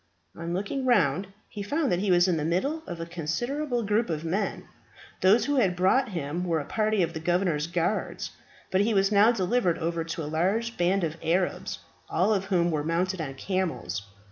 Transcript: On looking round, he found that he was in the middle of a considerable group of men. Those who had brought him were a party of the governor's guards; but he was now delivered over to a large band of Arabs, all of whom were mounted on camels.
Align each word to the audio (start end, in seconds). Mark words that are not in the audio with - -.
On 0.35 0.51
looking 0.51 0.83
round, 0.87 1.27
he 1.47 1.61
found 1.61 1.91
that 1.91 1.99
he 1.99 2.09
was 2.09 2.27
in 2.27 2.37
the 2.37 2.43
middle 2.43 2.81
of 2.87 2.99
a 2.99 3.05
considerable 3.05 3.83
group 3.83 4.09
of 4.09 4.25
men. 4.25 4.63
Those 5.21 5.45
who 5.45 5.57
had 5.57 5.75
brought 5.75 6.09
him 6.09 6.43
were 6.43 6.59
a 6.59 6.65
party 6.65 7.03
of 7.03 7.13
the 7.13 7.19
governor's 7.19 7.67
guards; 7.67 8.31
but 8.71 8.81
he 8.81 8.95
was 8.95 9.11
now 9.11 9.31
delivered 9.31 9.77
over 9.77 10.03
to 10.03 10.23
a 10.23 10.25
large 10.25 10.75
band 10.75 11.03
of 11.03 11.17
Arabs, 11.21 11.77
all 12.09 12.33
of 12.33 12.45
whom 12.45 12.71
were 12.71 12.83
mounted 12.83 13.21
on 13.21 13.35
camels. 13.35 14.07